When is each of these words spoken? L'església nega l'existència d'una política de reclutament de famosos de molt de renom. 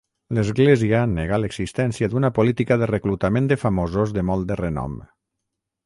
L'església 0.35 1.01
nega 1.11 1.39
l'existència 1.41 2.09
d'una 2.15 2.33
política 2.39 2.79
de 2.85 2.89
reclutament 2.93 3.53
de 3.53 3.59
famosos 3.67 4.19
de 4.19 4.29
molt 4.31 4.53
de 4.55 4.63
renom. 4.67 4.99